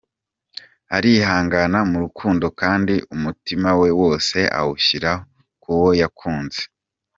Arihangana 0.97 1.79
mu 1.89 1.97
rukundo 2.03 2.45
kandi 2.61 2.93
umutima 3.15 3.69
we 3.79 3.89
wose 4.01 4.37
awushyira 4.59 5.11
ku 5.61 5.69
wo 5.79 5.89
yakunze. 6.01 6.61